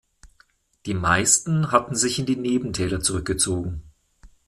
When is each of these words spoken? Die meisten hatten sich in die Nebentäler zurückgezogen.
Die 0.87 0.95
meisten 0.95 1.71
hatten 1.71 1.95
sich 1.95 2.17
in 2.17 2.25
die 2.25 2.35
Nebentäler 2.35 3.01
zurückgezogen. 3.01 3.83